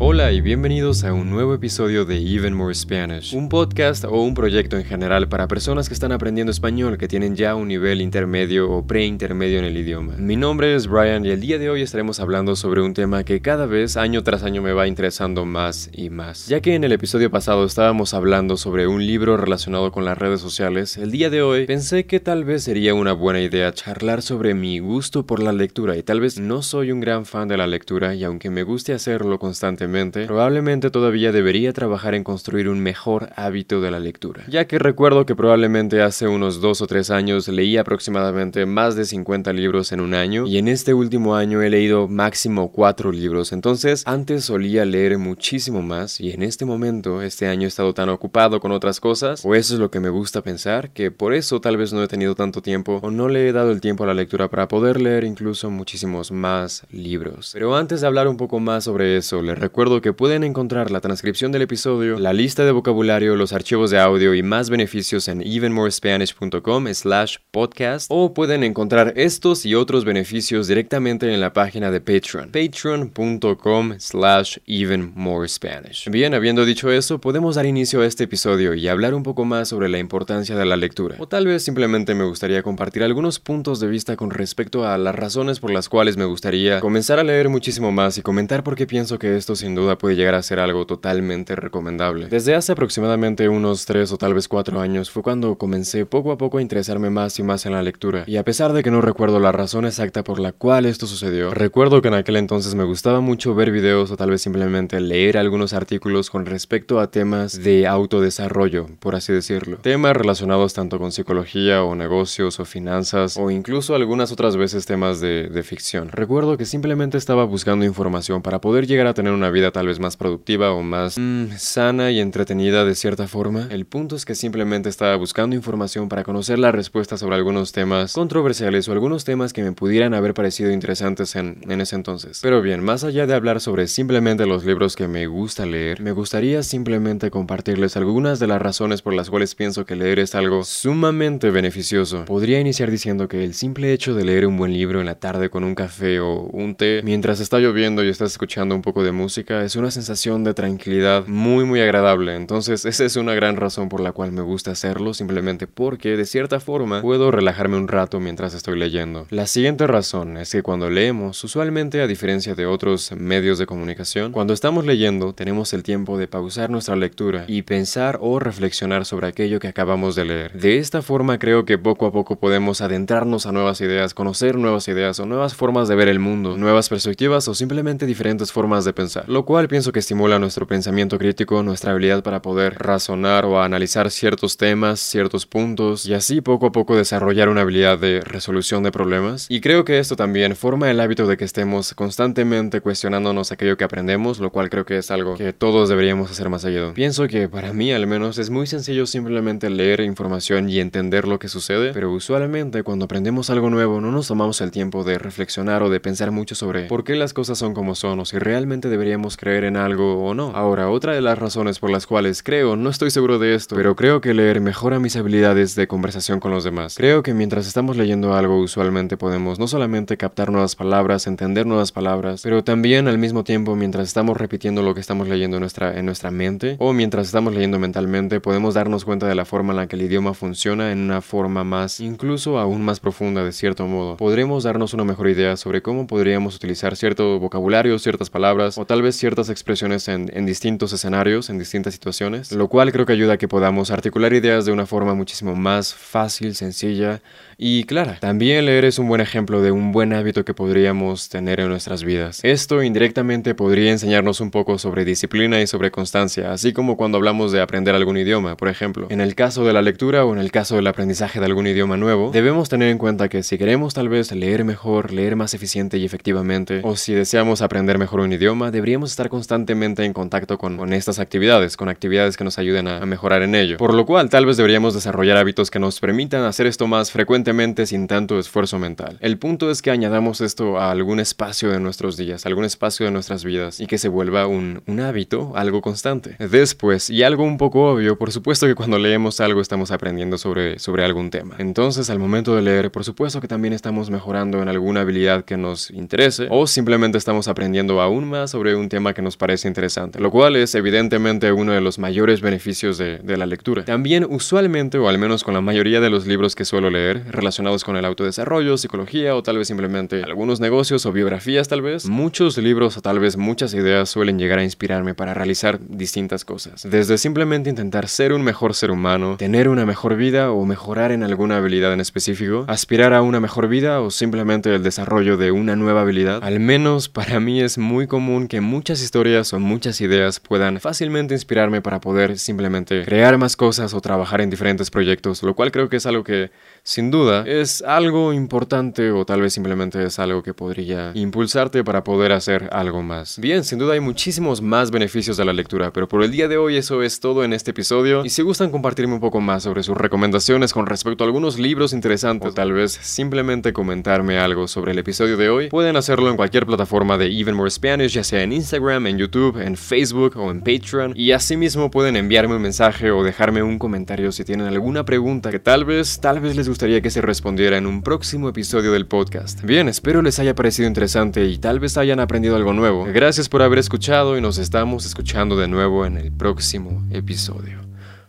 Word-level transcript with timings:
O 0.00 0.07
Hola 0.18 0.32
y 0.32 0.40
bienvenidos 0.40 1.04
a 1.04 1.12
un 1.12 1.30
nuevo 1.30 1.54
episodio 1.54 2.04
de 2.04 2.16
Even 2.16 2.52
More 2.52 2.74
Spanish, 2.74 3.36
un 3.36 3.48
podcast 3.48 4.04
o 4.04 4.20
un 4.20 4.34
proyecto 4.34 4.76
en 4.76 4.84
general 4.84 5.28
para 5.28 5.46
personas 5.46 5.86
que 5.86 5.94
están 5.94 6.10
aprendiendo 6.10 6.50
español 6.50 6.98
que 6.98 7.06
tienen 7.06 7.36
ya 7.36 7.54
un 7.54 7.68
nivel 7.68 8.00
intermedio 8.00 8.68
o 8.68 8.84
preintermedio 8.84 9.60
en 9.60 9.64
el 9.66 9.76
idioma. 9.76 10.16
Mi 10.16 10.34
nombre 10.34 10.74
es 10.74 10.88
Brian 10.88 11.24
y 11.24 11.30
el 11.30 11.40
día 11.40 11.58
de 11.58 11.70
hoy 11.70 11.82
estaremos 11.82 12.18
hablando 12.18 12.56
sobre 12.56 12.82
un 12.82 12.94
tema 12.94 13.22
que 13.22 13.40
cada 13.40 13.66
vez 13.66 13.96
año 13.96 14.24
tras 14.24 14.42
año 14.42 14.60
me 14.60 14.72
va 14.72 14.88
interesando 14.88 15.44
más 15.44 15.88
y 15.92 16.10
más. 16.10 16.48
Ya 16.48 16.60
que 16.60 16.74
en 16.74 16.82
el 16.82 16.90
episodio 16.90 17.30
pasado 17.30 17.64
estábamos 17.64 18.12
hablando 18.12 18.56
sobre 18.56 18.88
un 18.88 19.06
libro 19.06 19.36
relacionado 19.36 19.92
con 19.92 20.04
las 20.04 20.18
redes 20.18 20.40
sociales, 20.40 20.96
el 20.96 21.12
día 21.12 21.30
de 21.30 21.42
hoy 21.42 21.66
pensé 21.66 22.06
que 22.06 22.18
tal 22.18 22.42
vez 22.42 22.64
sería 22.64 22.92
una 22.92 23.12
buena 23.12 23.40
idea 23.40 23.72
charlar 23.72 24.22
sobre 24.22 24.54
mi 24.54 24.80
gusto 24.80 25.26
por 25.26 25.40
la 25.40 25.52
lectura 25.52 25.96
y 25.96 26.02
tal 26.02 26.18
vez 26.18 26.40
no 26.40 26.62
soy 26.62 26.90
un 26.90 26.98
gran 26.98 27.24
fan 27.24 27.46
de 27.46 27.56
la 27.56 27.68
lectura 27.68 28.16
y 28.16 28.24
aunque 28.24 28.50
me 28.50 28.64
guste 28.64 28.92
hacerlo 28.92 29.38
constantemente, 29.38 30.07
probablemente 30.12 30.90
todavía 30.90 31.32
debería 31.32 31.72
trabajar 31.72 32.14
en 32.14 32.24
construir 32.24 32.68
un 32.68 32.80
mejor 32.80 33.30
hábito 33.36 33.80
de 33.80 33.90
la 33.90 34.00
lectura, 34.00 34.44
ya 34.48 34.66
que 34.66 34.78
recuerdo 34.78 35.26
que 35.26 35.36
probablemente 35.36 36.02
hace 36.02 36.28
unos 36.28 36.60
dos 36.60 36.80
o 36.80 36.86
tres 36.86 37.10
años 37.10 37.48
leí 37.48 37.76
aproximadamente 37.76 38.66
más 38.66 38.96
de 38.96 39.04
50 39.04 39.52
libros 39.52 39.92
en 39.92 40.00
un 40.00 40.14
año 40.14 40.46
y 40.46 40.58
en 40.58 40.68
este 40.68 40.94
último 40.94 41.36
año 41.36 41.62
he 41.62 41.70
leído 41.70 42.08
máximo 42.08 42.72
4 42.72 43.12
libros, 43.12 43.52
entonces 43.52 44.02
antes 44.06 44.44
solía 44.44 44.84
leer 44.84 45.18
muchísimo 45.18 45.82
más 45.82 46.20
y 46.20 46.32
en 46.32 46.42
este 46.42 46.64
momento, 46.64 47.22
este 47.22 47.46
año 47.46 47.64
he 47.64 47.68
estado 47.68 47.94
tan 47.94 48.08
ocupado 48.08 48.60
con 48.60 48.72
otras 48.72 49.00
cosas, 49.00 49.44
o 49.44 49.54
eso 49.54 49.74
es 49.74 49.80
lo 49.80 49.90
que 49.90 50.00
me 50.00 50.08
gusta 50.08 50.42
pensar, 50.42 50.90
que 50.90 51.10
por 51.10 51.34
eso 51.34 51.60
tal 51.60 51.76
vez 51.76 51.92
no 51.92 52.02
he 52.02 52.08
tenido 52.08 52.34
tanto 52.34 52.62
tiempo 52.62 53.00
o 53.02 53.10
no 53.10 53.28
le 53.28 53.48
he 53.48 53.52
dado 53.52 53.70
el 53.70 53.80
tiempo 53.80 54.04
a 54.04 54.06
la 54.06 54.14
lectura 54.14 54.48
para 54.48 54.68
poder 54.68 55.00
leer 55.00 55.24
incluso 55.24 55.70
muchísimos 55.70 56.30
más 56.30 56.84
libros. 56.90 57.50
Pero 57.52 57.76
antes 57.76 58.00
de 58.00 58.06
hablar 58.06 58.28
un 58.28 58.36
poco 58.36 58.60
más 58.60 58.84
sobre 58.84 59.16
eso, 59.16 59.42
les 59.42 59.58
recuerdo 59.58 59.87
que 59.88 60.12
pueden 60.12 60.44
encontrar 60.44 60.90
la 60.90 61.00
transcripción 61.00 61.50
del 61.50 61.62
episodio, 61.62 62.18
la 62.18 62.32
lista 62.32 62.64
de 62.64 62.72
vocabulario, 62.72 63.34
los 63.34 63.52
archivos 63.52 63.90
de 63.90 63.98
audio 63.98 64.34
y 64.34 64.42
más 64.42 64.68
beneficios 64.68 65.26
en 65.28 65.40
evenmorespanish.com 65.40 66.86
slash 66.92 67.36
podcast 67.50 68.06
o 68.10 68.34
pueden 68.34 68.62
encontrar 68.62 69.14
estos 69.16 69.64
y 69.64 69.74
otros 69.74 70.04
beneficios 70.04 70.68
directamente 70.68 71.32
en 71.32 71.40
la 71.40 71.52
página 71.52 71.90
de 71.90 72.00
Patreon, 72.00 72.50
patreon.com 72.50 73.94
slash 73.98 74.58
evenmorespanish. 74.66 76.10
Bien, 76.10 76.34
habiendo 76.34 76.64
dicho 76.66 76.92
eso, 76.92 77.18
podemos 77.18 77.56
dar 77.56 77.64
inicio 77.64 78.02
a 78.02 78.06
este 78.06 78.24
episodio 78.24 78.74
y 78.74 78.88
hablar 78.88 79.14
un 79.14 79.22
poco 79.22 79.46
más 79.46 79.68
sobre 79.68 79.88
la 79.88 79.98
importancia 79.98 80.54
de 80.54 80.66
la 80.66 80.76
lectura. 80.76 81.16
O 81.18 81.26
tal 81.26 81.46
vez 81.46 81.64
simplemente 81.64 82.14
me 82.14 82.24
gustaría 82.24 82.62
compartir 82.62 83.02
algunos 83.02 83.40
puntos 83.40 83.80
de 83.80 83.88
vista 83.88 84.16
con 84.16 84.30
respecto 84.30 84.86
a 84.86 84.98
las 84.98 85.14
razones 85.14 85.60
por 85.60 85.70
las 85.70 85.88
cuales 85.88 86.16
me 86.18 86.26
gustaría 86.26 86.80
comenzar 86.80 87.18
a 87.18 87.24
leer 87.24 87.48
muchísimo 87.48 87.90
más 87.90 88.18
y 88.18 88.22
comentar 88.22 88.62
por 88.62 88.76
qué 88.76 88.86
pienso 88.86 89.18
que 89.18 89.36
esto 89.36 89.56
sin 89.56 89.74
duda 89.78 89.98
puede 89.98 90.16
llegar 90.16 90.34
a 90.34 90.42
ser 90.42 90.60
algo 90.60 90.86
totalmente 90.86 91.56
recomendable. 91.56 92.28
Desde 92.28 92.54
hace 92.54 92.72
aproximadamente 92.72 93.48
unos 93.48 93.86
3 93.86 94.12
o 94.12 94.18
tal 94.18 94.34
vez 94.34 94.48
4 94.48 94.80
años 94.80 95.10
fue 95.10 95.22
cuando 95.22 95.56
comencé 95.56 96.06
poco 96.06 96.32
a 96.32 96.38
poco 96.38 96.58
a 96.58 96.62
interesarme 96.62 97.10
más 97.10 97.38
y 97.38 97.42
más 97.42 97.66
en 97.66 97.72
la 97.72 97.82
lectura, 97.82 98.24
y 98.26 98.36
a 98.36 98.44
pesar 98.44 98.72
de 98.72 98.82
que 98.82 98.90
no 98.90 99.00
recuerdo 99.00 99.40
la 99.40 99.52
razón 99.52 99.86
exacta 99.86 100.24
por 100.24 100.40
la 100.40 100.52
cual 100.52 100.86
esto 100.86 101.06
sucedió, 101.06 101.50
recuerdo 101.50 102.02
que 102.02 102.08
en 102.08 102.14
aquel 102.14 102.36
entonces 102.36 102.74
me 102.74 102.84
gustaba 102.84 103.20
mucho 103.20 103.54
ver 103.54 103.70
videos 103.70 104.10
o 104.10 104.16
tal 104.16 104.30
vez 104.30 104.42
simplemente 104.42 105.00
leer 105.00 105.38
algunos 105.38 105.72
artículos 105.72 106.30
con 106.30 106.46
respecto 106.46 107.00
a 107.00 107.10
temas 107.10 107.62
de 107.62 107.86
autodesarrollo, 107.86 108.86
por 109.00 109.14
así 109.14 109.32
decirlo. 109.32 109.78
Temas 109.78 110.16
relacionados 110.16 110.74
tanto 110.74 110.98
con 110.98 111.12
psicología 111.12 111.82
o 111.82 111.94
negocios 111.94 112.60
o 112.60 112.64
finanzas 112.64 113.36
o 113.36 113.50
incluso 113.50 113.94
algunas 113.94 114.32
otras 114.32 114.56
veces 114.56 114.86
temas 114.86 115.20
de, 115.20 115.48
de 115.48 115.62
ficción. 115.62 116.08
Recuerdo 116.08 116.56
que 116.56 116.64
simplemente 116.64 117.18
estaba 117.18 117.44
buscando 117.44 117.84
información 117.84 118.42
para 118.42 118.60
poder 118.60 118.86
llegar 118.86 119.06
a 119.06 119.14
tener 119.14 119.32
una 119.32 119.50
vida 119.50 119.67
tal 119.70 119.86
vez 119.86 119.98
más 119.98 120.16
productiva 120.16 120.72
o 120.72 120.82
más 120.82 121.18
mm, 121.18 121.56
sana 121.56 122.10
y 122.10 122.20
entretenida 122.20 122.84
de 122.84 122.94
cierta 122.94 123.28
forma. 123.28 123.68
El 123.70 123.86
punto 123.86 124.16
es 124.16 124.24
que 124.24 124.34
simplemente 124.34 124.88
estaba 124.88 125.16
buscando 125.16 125.56
información 125.56 126.08
para 126.08 126.24
conocer 126.24 126.58
la 126.58 126.72
respuesta 126.72 127.16
sobre 127.16 127.36
algunos 127.36 127.72
temas 127.72 128.12
controversiales 128.12 128.88
o 128.88 128.92
algunos 128.92 129.24
temas 129.24 129.52
que 129.52 129.62
me 129.62 129.72
pudieran 129.72 130.14
haber 130.14 130.34
parecido 130.34 130.70
interesantes 130.70 131.36
en, 131.36 131.60
en 131.68 131.80
ese 131.80 131.96
entonces. 131.96 132.40
Pero 132.42 132.62
bien, 132.62 132.82
más 132.82 133.04
allá 133.04 133.26
de 133.26 133.34
hablar 133.34 133.60
sobre 133.60 133.86
simplemente 133.86 134.46
los 134.46 134.64
libros 134.64 134.96
que 134.96 135.08
me 135.08 135.26
gusta 135.26 135.66
leer, 135.66 136.00
me 136.00 136.12
gustaría 136.12 136.62
simplemente 136.62 137.30
compartirles 137.30 137.96
algunas 137.96 138.38
de 138.38 138.46
las 138.46 138.60
razones 138.60 139.02
por 139.02 139.14
las 139.14 139.30
cuales 139.30 139.54
pienso 139.54 139.84
que 139.84 139.96
leer 139.96 140.18
es 140.18 140.34
algo 140.34 140.64
sumamente 140.64 141.50
beneficioso. 141.50 142.24
Podría 142.24 142.60
iniciar 142.60 142.90
diciendo 142.90 143.28
que 143.28 143.44
el 143.44 143.54
simple 143.54 143.92
hecho 143.92 144.14
de 144.14 144.24
leer 144.24 144.46
un 144.46 144.56
buen 144.56 144.72
libro 144.72 145.00
en 145.00 145.06
la 145.06 145.16
tarde 145.16 145.50
con 145.50 145.64
un 145.64 145.74
café 145.74 146.20
o 146.20 146.42
un 146.42 146.74
té 146.74 147.00
mientras 147.04 147.40
está 147.40 147.58
lloviendo 147.58 148.04
y 148.04 148.08
estás 148.08 148.32
escuchando 148.32 148.74
un 148.74 148.82
poco 148.82 149.02
de 149.02 149.12
música 149.12 149.57
es 149.64 149.76
una 149.76 149.90
sensación 149.90 150.44
de 150.44 150.54
tranquilidad 150.54 151.26
muy 151.26 151.64
muy 151.64 151.80
agradable. 151.80 152.34
Entonces 152.34 152.84
esa 152.84 153.04
es 153.04 153.16
una 153.16 153.34
gran 153.34 153.56
razón 153.56 153.88
por 153.88 154.00
la 154.00 154.12
cual 154.12 154.32
me 154.32 154.42
gusta 154.42 154.70
hacerlo, 154.70 155.14
simplemente 155.14 155.66
porque 155.66 156.16
de 156.16 156.24
cierta 156.24 156.60
forma 156.60 157.02
puedo 157.02 157.30
relajarme 157.30 157.76
un 157.76 157.88
rato 157.88 158.20
mientras 158.20 158.54
estoy 158.54 158.78
leyendo. 158.78 159.26
La 159.30 159.46
siguiente 159.46 159.86
razón 159.86 160.36
es 160.36 160.52
que 160.52 160.62
cuando 160.62 160.90
leemos, 160.90 161.42
usualmente 161.44 162.00
a 162.00 162.06
diferencia 162.06 162.54
de 162.54 162.66
otros 162.66 163.12
medios 163.12 163.58
de 163.58 163.66
comunicación, 163.66 164.32
cuando 164.32 164.52
estamos 164.52 164.84
leyendo 164.84 165.32
tenemos 165.32 165.72
el 165.72 165.82
tiempo 165.82 166.18
de 166.18 166.28
pausar 166.28 166.70
nuestra 166.70 166.96
lectura 166.96 167.44
y 167.46 167.62
pensar 167.62 168.18
o 168.20 168.38
reflexionar 168.38 169.04
sobre 169.04 169.28
aquello 169.28 169.60
que 169.60 169.68
acabamos 169.68 170.14
de 170.14 170.24
leer. 170.24 170.52
De 170.52 170.78
esta 170.78 171.02
forma 171.02 171.38
creo 171.38 171.64
que 171.64 171.78
poco 171.78 172.06
a 172.06 172.12
poco 172.12 172.36
podemos 172.36 172.80
adentrarnos 172.80 173.46
a 173.46 173.52
nuevas 173.52 173.80
ideas, 173.80 174.14
conocer 174.14 174.56
nuevas 174.56 174.88
ideas 174.88 175.18
o 175.20 175.26
nuevas 175.26 175.54
formas 175.54 175.88
de 175.88 175.94
ver 175.94 176.08
el 176.08 176.18
mundo, 176.18 176.56
nuevas 176.56 176.88
perspectivas 176.88 177.48
o 177.48 177.54
simplemente 177.54 178.06
diferentes 178.06 178.52
formas 178.52 178.84
de 178.84 178.92
pensar 178.92 179.24
cual 179.48 179.66
pienso 179.66 179.92
que 179.92 180.00
estimula 180.00 180.38
nuestro 180.38 180.66
pensamiento 180.66 181.16
crítico, 181.16 181.62
nuestra 181.62 181.92
habilidad 181.92 182.22
para 182.22 182.42
poder 182.42 182.74
razonar 182.74 183.46
o 183.46 183.62
analizar 183.62 184.10
ciertos 184.10 184.58
temas, 184.58 185.00
ciertos 185.00 185.46
puntos 185.46 186.04
y 186.04 186.12
así 186.12 186.42
poco 186.42 186.66
a 186.66 186.72
poco 186.72 186.94
desarrollar 186.94 187.48
una 187.48 187.62
habilidad 187.62 187.98
de 187.98 188.20
resolución 188.20 188.82
de 188.82 188.92
problemas. 188.92 189.46
Y 189.48 189.62
creo 189.62 189.86
que 189.86 190.00
esto 190.00 190.16
también 190.16 190.54
forma 190.54 190.90
el 190.90 191.00
hábito 191.00 191.26
de 191.26 191.38
que 191.38 191.46
estemos 191.46 191.94
constantemente 191.94 192.82
cuestionándonos 192.82 193.50
aquello 193.50 193.78
que 193.78 193.84
aprendemos, 193.84 194.38
lo 194.38 194.52
cual 194.52 194.68
creo 194.68 194.84
que 194.84 194.98
es 194.98 195.10
algo 195.10 195.38
que 195.38 195.54
todos 195.54 195.88
deberíamos 195.88 196.30
hacer 196.30 196.50
más 196.50 196.60
seguido. 196.60 196.92
Pienso 196.92 197.26
que 197.26 197.48
para 197.48 197.72
mí 197.72 197.90
al 197.90 198.06
menos 198.06 198.36
es 198.36 198.50
muy 198.50 198.66
sencillo 198.66 199.06
simplemente 199.06 199.70
leer 199.70 200.00
información 200.00 200.68
y 200.68 200.78
entender 200.78 201.26
lo 201.26 201.38
que 201.38 201.48
sucede, 201.48 201.94
pero 201.94 202.12
usualmente 202.12 202.82
cuando 202.82 203.06
aprendemos 203.06 203.48
algo 203.48 203.70
nuevo 203.70 204.02
no 204.02 204.12
nos 204.12 204.28
tomamos 204.28 204.60
el 204.60 204.72
tiempo 204.72 205.04
de 205.04 205.18
reflexionar 205.18 205.82
o 205.82 205.88
de 205.88 206.00
pensar 206.00 206.32
mucho 206.32 206.54
sobre 206.54 206.82
por 206.82 207.02
qué 207.02 207.14
las 207.14 207.32
cosas 207.32 207.56
son 207.56 207.72
como 207.72 207.94
son 207.94 208.20
o 208.20 208.26
si 208.26 208.38
realmente 208.38 208.90
deberíamos 208.90 209.37
creer 209.38 209.64
en 209.64 209.76
algo 209.76 210.22
o 210.22 210.34
no. 210.34 210.52
Ahora, 210.54 210.90
otra 210.90 211.14
de 211.14 211.22
las 211.22 211.38
razones 211.38 211.78
por 211.78 211.90
las 211.90 212.06
cuales 212.06 212.42
creo, 212.42 212.76
no 212.76 212.90
estoy 212.90 213.10
seguro 213.10 213.38
de 213.38 213.54
esto, 213.54 213.74
pero 213.74 213.96
creo 213.96 214.20
que 214.20 214.34
leer 214.34 214.60
mejora 214.60 214.98
mis 214.98 215.16
habilidades 215.16 215.74
de 215.74 215.88
conversación 215.88 216.40
con 216.40 216.50
los 216.50 216.64
demás. 216.64 216.96
Creo 216.96 217.22
que 217.22 217.32
mientras 217.32 217.66
estamos 217.66 217.96
leyendo 217.96 218.34
algo 218.34 218.58
usualmente 218.58 219.16
podemos 219.16 219.58
no 219.58 219.66
solamente 219.66 220.16
captar 220.16 220.50
nuevas 220.50 220.76
palabras, 220.76 221.26
entender 221.26 221.66
nuevas 221.66 221.92
palabras, 221.92 222.42
pero 222.42 222.62
también 222.62 223.08
al 223.08 223.18
mismo 223.18 223.44
tiempo 223.44 223.76
mientras 223.76 224.08
estamos 224.08 224.36
repitiendo 224.36 224.82
lo 224.82 224.94
que 224.94 225.00
estamos 225.00 225.28
leyendo 225.28 225.56
en 225.56 225.60
nuestra, 225.62 225.98
en 225.98 226.06
nuestra 226.06 226.30
mente 226.30 226.76
o 226.78 226.92
mientras 226.92 227.26
estamos 227.26 227.54
leyendo 227.54 227.78
mentalmente 227.78 228.40
podemos 228.40 228.74
darnos 228.74 229.04
cuenta 229.04 229.26
de 229.26 229.34
la 229.34 229.44
forma 229.44 229.72
en 229.72 229.76
la 229.76 229.86
que 229.86 229.96
el 229.96 230.02
idioma 230.02 230.34
funciona 230.34 230.92
en 230.92 230.98
una 230.98 231.20
forma 231.20 231.64
más, 231.64 232.00
incluso 232.00 232.58
aún 232.58 232.82
más 232.82 233.00
profunda 233.00 233.44
de 233.44 233.52
cierto 233.52 233.86
modo. 233.86 234.16
Podremos 234.16 234.64
darnos 234.64 234.94
una 234.94 235.04
mejor 235.04 235.28
idea 235.28 235.56
sobre 235.56 235.82
cómo 235.82 236.06
podríamos 236.06 236.56
utilizar 236.56 236.96
cierto 236.96 237.38
vocabulario, 237.38 237.98
ciertas 237.98 238.30
palabras 238.30 238.78
o 238.78 238.84
tal 238.84 239.02
vez 239.02 239.16
ciertas 239.28 239.50
expresiones 239.50 240.08
en, 240.08 240.30
en, 240.32 240.46
distintos 240.46 240.90
escenarios, 240.94 241.50
en 241.50 241.58
distintas 241.58 241.92
situaciones, 241.92 242.50
lo 242.50 242.68
cual 242.68 242.92
creo 242.92 243.04
que 243.04 243.12
ayuda 243.12 243.34
a 243.34 243.36
que 243.36 243.46
podamos 243.46 243.90
articular 243.90 244.32
ideas 244.32 244.64
de 244.64 244.72
una 244.72 244.86
forma 244.86 245.12
muchísimo 245.12 245.54
más 245.54 245.92
fácil, 245.92 246.54
sencilla 246.54 247.20
y 247.58 247.84
clara. 247.84 248.16
También 248.20 248.64
leer 248.64 248.86
es 248.86 248.98
un 248.98 249.06
buen 249.06 249.20
ejemplo 249.20 249.60
de 249.60 249.70
un 249.70 249.92
buen 249.92 250.14
hábito 250.14 250.46
que 250.46 250.54
podríamos 250.54 251.28
tener 251.28 251.60
en 251.60 251.68
nuestras 251.68 252.04
vidas. 252.04 252.40
Esto 252.42 252.82
indirectamente 252.82 253.54
podría 253.54 253.90
enseñarnos 253.90 254.40
un 254.40 254.50
poco 254.50 254.78
sobre 254.78 255.04
disciplina 255.04 255.60
y 255.60 255.66
sobre 255.66 255.90
constancia, 255.90 256.52
así 256.52 256.72
como 256.72 256.96
cuando 256.96 257.18
hablamos 257.18 257.52
de 257.52 257.60
aprender 257.60 257.94
algún 257.94 258.16
idioma, 258.16 258.56
por 258.56 258.68
ejemplo. 258.68 259.08
En 259.10 259.20
el 259.20 259.34
caso 259.34 259.66
de 259.66 259.74
la 259.74 259.82
lectura 259.82 260.24
o 260.24 260.32
en 260.32 260.38
el 260.38 260.50
caso 260.50 260.76
del 260.76 260.86
aprendizaje 260.86 261.38
de 261.38 261.44
algún 261.44 261.66
idioma 261.66 261.98
nuevo, 261.98 262.30
debemos 262.30 262.70
tener 262.70 262.88
en 262.88 262.96
cuenta 262.96 263.28
que 263.28 263.42
si 263.42 263.58
queremos 263.58 263.92
tal 263.92 264.08
vez 264.08 264.32
leer 264.32 264.64
mejor, 264.64 265.12
leer 265.12 265.36
más 265.36 265.52
eficiente 265.52 265.98
y 265.98 266.06
efectivamente, 266.06 266.80
o 266.82 266.96
si 266.96 267.12
deseamos 267.12 267.60
aprender 267.60 267.98
mejor 267.98 268.20
un 268.20 268.32
idioma, 268.32 268.70
deberíamos 268.70 269.10
estar 269.18 269.30
constantemente 269.30 270.04
en 270.04 270.12
contacto 270.12 270.58
con, 270.58 270.92
estas 270.92 271.18
actividades, 271.18 271.76
con 271.76 271.88
actividades 271.88 272.36
que 272.36 272.44
nos 272.44 272.56
ayuden 272.58 272.86
a, 272.86 272.98
a 272.98 273.06
mejorar 273.06 273.42
en 273.42 273.56
ello. 273.56 273.76
Por 273.76 273.92
lo 273.92 274.06
cual, 274.06 274.30
tal 274.30 274.46
vez 274.46 274.56
deberíamos 274.56 274.94
desarrollar 274.94 275.36
hábitos 275.36 275.72
que 275.72 275.80
nos 275.80 275.98
permitan 275.98 276.44
hacer 276.44 276.68
esto 276.68 276.86
más 276.86 277.10
frecuentemente 277.10 277.84
sin 277.86 278.06
tanto 278.06 278.38
esfuerzo 278.38 278.78
mental. 278.78 279.18
El 279.20 279.36
punto 279.38 279.72
es 279.72 279.82
que 279.82 279.90
añadamos 279.90 280.40
esto 280.40 280.78
a 280.78 280.92
algún 280.92 281.18
espacio 281.18 281.70
de 281.70 281.80
nuestros 281.80 282.16
días, 282.16 282.46
algún 282.46 282.64
espacio 282.64 283.06
de 283.06 283.12
nuestras 283.12 283.42
vidas 283.42 283.80
y 283.80 283.88
que 283.88 283.98
se 283.98 284.08
vuelva 284.08 284.46
un, 284.46 284.82
un 284.86 285.00
hábito, 285.00 285.52
algo 285.56 285.80
constante. 285.80 286.36
Después, 286.38 287.10
y 287.10 287.24
algo 287.24 287.42
un 287.42 287.58
poco 287.58 287.90
obvio, 287.90 288.18
por 288.18 288.30
supuesto 288.30 288.68
que 288.68 288.76
cuando 288.76 289.00
leemos 289.00 289.40
algo 289.40 289.60
estamos 289.60 289.90
aprendiendo 289.90 290.38
sobre, 290.38 290.78
sobre 290.78 291.04
algún 291.04 291.30
tema. 291.30 291.56
Entonces, 291.58 292.08
al 292.08 292.20
momento 292.20 292.54
de 292.54 292.62
leer, 292.62 292.92
por 292.92 293.02
supuesto 293.02 293.40
que 293.40 293.48
también 293.48 293.74
estamos 293.74 294.10
mejorando 294.10 294.62
en 294.62 294.68
alguna 294.68 295.00
habilidad 295.00 295.44
que 295.44 295.56
nos 295.56 295.90
interese 295.90 296.46
o 296.50 296.68
simplemente 296.68 297.18
estamos 297.18 297.48
aprendiendo 297.48 298.00
aún 298.00 298.28
más 298.28 298.52
sobre 298.52 298.76
un 298.76 298.88
tema 298.88 299.07
que 299.14 299.22
nos 299.22 299.36
parece 299.36 299.68
interesante, 299.68 300.20
lo 300.20 300.30
cual 300.30 300.56
es 300.56 300.74
evidentemente 300.74 301.52
uno 301.52 301.72
de 301.72 301.80
los 301.80 301.98
mayores 301.98 302.40
beneficios 302.40 302.98
de, 302.98 303.18
de 303.18 303.36
la 303.36 303.46
lectura. 303.46 303.84
También 303.84 304.26
usualmente, 304.28 304.98
o 304.98 305.08
al 305.08 305.18
menos 305.18 305.44
con 305.44 305.54
la 305.54 305.60
mayoría 305.60 306.00
de 306.00 306.10
los 306.10 306.26
libros 306.26 306.54
que 306.54 306.64
suelo 306.64 306.90
leer, 306.90 307.22
relacionados 307.30 307.84
con 307.84 307.96
el 307.96 308.04
autodesarrollo, 308.04 308.76
psicología 308.76 309.34
o 309.34 309.42
tal 309.42 309.58
vez 309.58 309.68
simplemente 309.68 310.22
algunos 310.22 310.60
negocios 310.60 311.06
o 311.06 311.12
biografías 311.12 311.68
tal 311.68 311.82
vez, 311.82 312.06
muchos 312.06 312.58
libros 312.58 312.96
o 312.96 313.02
tal 313.02 313.18
vez 313.18 313.36
muchas 313.36 313.74
ideas 313.74 314.08
suelen 314.08 314.38
llegar 314.38 314.58
a 314.58 314.64
inspirarme 314.64 315.14
para 315.14 315.34
realizar 315.34 315.78
distintas 315.88 316.44
cosas. 316.44 316.86
Desde 316.88 317.18
simplemente 317.18 317.70
intentar 317.70 318.08
ser 318.08 318.32
un 318.32 318.42
mejor 318.42 318.74
ser 318.74 318.90
humano, 318.90 319.36
tener 319.36 319.68
una 319.68 319.86
mejor 319.86 320.16
vida 320.16 320.50
o 320.50 320.64
mejorar 320.64 321.12
en 321.12 321.22
alguna 321.22 321.56
habilidad 321.56 321.92
en 321.92 322.00
específico, 322.00 322.64
aspirar 322.68 323.12
a 323.12 323.22
una 323.22 323.40
mejor 323.40 323.68
vida 323.68 324.00
o 324.00 324.10
simplemente 324.10 324.74
el 324.74 324.82
desarrollo 324.82 325.36
de 325.36 325.52
una 325.52 325.76
nueva 325.76 326.02
habilidad, 326.02 326.42
al 326.42 326.60
menos 326.60 327.08
para 327.08 327.40
mí 327.40 327.60
es 327.60 327.78
muy 327.78 328.06
común 328.06 328.48
que 328.48 328.60
muchas 328.60 328.87
historias 328.88 329.52
o 329.52 329.60
muchas 329.60 330.00
ideas 330.00 330.40
puedan 330.40 330.80
fácilmente 330.80 331.34
inspirarme 331.34 331.82
para 331.82 332.00
poder 332.00 332.38
simplemente 332.38 333.04
crear 333.04 333.36
más 333.36 333.56
cosas 333.56 333.92
o 333.92 334.00
trabajar 334.00 334.40
en 334.40 334.48
diferentes 334.48 334.90
proyectos, 334.90 335.42
lo 335.42 335.54
cual 335.54 335.70
creo 335.70 335.88
que 335.88 335.96
es 335.96 336.06
algo 336.06 336.24
que 336.24 336.50
sin 336.82 337.10
duda 337.10 337.44
es 337.46 337.82
algo 337.82 338.32
importante 338.32 339.10
o 339.10 339.26
tal 339.26 339.42
vez 339.42 339.52
simplemente 339.52 340.02
es 340.02 340.18
algo 340.18 340.42
que 340.42 340.54
podría 340.54 341.12
impulsarte 341.14 341.84
para 341.84 342.02
poder 342.02 342.32
hacer 342.32 342.68
algo 342.72 343.02
más. 343.02 343.38
Bien, 343.38 343.62
sin 343.64 343.78
duda 343.78 343.92
hay 343.92 344.00
muchísimos 344.00 344.62
más 344.62 344.90
beneficios 344.90 345.36
de 345.36 345.44
la 345.44 345.52
lectura, 345.52 345.92
pero 345.92 346.08
por 346.08 346.22
el 346.22 346.30
día 346.30 346.48
de 346.48 346.56
hoy 346.56 346.76
eso 346.76 347.02
es 347.02 347.20
todo 347.20 347.44
en 347.44 347.52
este 347.52 347.72
episodio 347.72 348.24
y 348.24 348.30
si 348.30 348.42
gustan 348.42 348.70
compartirme 348.70 349.14
un 349.14 349.20
poco 349.20 349.40
más 349.40 349.64
sobre 349.64 349.82
sus 349.82 349.96
recomendaciones 349.96 350.72
con 350.72 350.86
respecto 350.86 351.24
a 351.24 351.26
algunos 351.26 351.58
libros 351.58 351.92
interesantes 351.92 352.50
o 352.50 352.54
tal 352.54 352.72
vez 352.72 352.92
simplemente 352.92 353.72
comentarme 353.72 354.38
algo 354.38 354.66
sobre 354.66 354.92
el 354.92 354.98
episodio 354.98 355.36
de 355.36 355.50
hoy, 355.50 355.68
pueden 355.68 355.96
hacerlo 355.96 356.30
en 356.30 356.36
cualquier 356.36 356.64
plataforma 356.64 357.18
de 357.18 357.26
Even 357.26 357.54
More 357.54 357.70
Spanish, 357.70 358.12
ya 358.12 358.24
sea 358.24 358.42
en 358.42 358.52
En 358.78 359.18
YouTube, 359.18 359.60
en 359.60 359.76
Facebook 359.76 360.36
o 360.36 360.52
en 360.52 360.60
Patreon 360.60 361.12
y 361.16 361.32
asimismo 361.32 361.90
pueden 361.90 362.14
enviarme 362.16 362.54
un 362.54 362.62
mensaje 362.62 363.10
o 363.10 363.24
dejarme 363.24 363.62
un 363.62 363.78
comentario 363.78 364.30
si 364.30 364.44
tienen 364.44 364.68
alguna 364.68 365.04
pregunta 365.04 365.50
que 365.50 365.58
tal 365.58 365.84
vez, 365.84 366.20
tal 366.20 366.38
vez 366.40 366.54
les 366.54 366.68
gustaría 366.68 367.00
que 367.00 367.10
se 367.10 367.20
respondiera 367.20 367.76
en 367.76 367.86
un 367.86 368.02
próximo 368.02 368.48
episodio 368.48 368.92
del 368.92 369.06
podcast. 369.06 369.62
Bien, 369.62 369.88
espero 369.88 370.22
les 370.22 370.38
haya 370.38 370.54
parecido 370.54 370.86
interesante 370.86 371.44
y 371.46 371.58
tal 371.58 371.80
vez 371.80 371.96
hayan 371.96 372.20
aprendido 372.20 372.54
algo 372.54 372.72
nuevo. 372.72 373.04
Gracias 373.12 373.48
por 373.48 373.62
haber 373.62 373.80
escuchado 373.80 374.38
y 374.38 374.40
nos 374.40 374.58
estamos 374.58 375.04
escuchando 375.04 375.56
de 375.56 375.66
nuevo 375.66 376.06
en 376.06 376.16
el 376.16 376.30
próximo 376.30 377.02
episodio. 377.10 377.80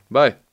Bye. 0.10 0.49